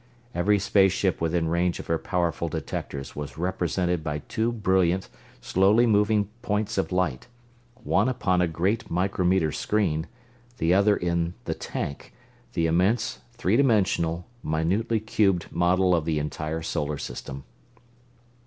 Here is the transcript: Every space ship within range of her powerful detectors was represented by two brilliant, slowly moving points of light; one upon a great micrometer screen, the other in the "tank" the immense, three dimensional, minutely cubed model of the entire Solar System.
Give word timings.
Every 0.33 0.57
space 0.57 0.91
ship 0.91 1.21
within 1.21 1.47
range 1.47 1.79
of 1.79 1.85
her 1.85 1.99
powerful 1.99 2.47
detectors 2.49 3.15
was 3.15 3.37
represented 3.37 4.03
by 4.03 4.17
two 4.27 4.51
brilliant, 4.51 5.09
slowly 5.41 5.85
moving 5.85 6.25
points 6.41 6.79
of 6.79 6.91
light; 6.91 7.27
one 7.83 8.09
upon 8.09 8.41
a 8.41 8.47
great 8.47 8.89
micrometer 8.89 9.51
screen, 9.51 10.07
the 10.57 10.73
other 10.73 10.97
in 10.97 11.35
the 11.45 11.53
"tank" 11.53 12.15
the 12.53 12.65
immense, 12.65 13.19
three 13.33 13.57
dimensional, 13.57 14.25
minutely 14.41 14.99
cubed 14.99 15.51
model 15.51 15.93
of 15.93 16.05
the 16.05 16.17
entire 16.17 16.63
Solar 16.63 16.97
System. 16.97 17.43